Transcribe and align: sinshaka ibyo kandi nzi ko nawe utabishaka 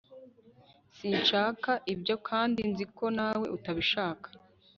sinshaka 0.97 1.71
ibyo 1.93 2.15
kandi 2.27 2.61
nzi 2.71 2.85
ko 2.97 3.05
nawe 3.17 3.45
utabishaka 3.55 4.27